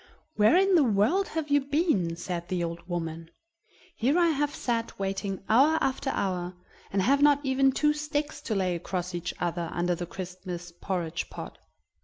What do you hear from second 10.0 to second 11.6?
Christmas porridge pot."